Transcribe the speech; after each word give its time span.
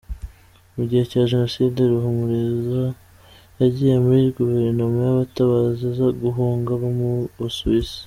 Mugihe 0.75 1.03
cya 1.11 1.21
Jenoside, 1.31 1.79
Ruhumuriza 1.91 2.83
yagiye 3.59 3.95
muri 4.05 4.21
Guverinoma 4.37 4.97
y’abatabazi, 5.05 5.81
aza 5.91 6.07
guhunga 6.21 6.69
aba 6.75 6.89
mu 6.97 7.09
Busuwisi. 7.37 7.97